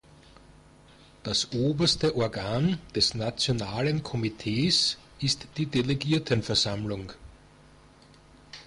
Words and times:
Das 1.21 1.51
oberste 1.53 2.15
Organ 2.15 2.79
des 2.95 3.13
nationalen 3.13 4.01
Komitees 4.01 4.97
ist 5.19 5.47
die 5.57 5.67
Delegiertenversammlung. 5.67 7.13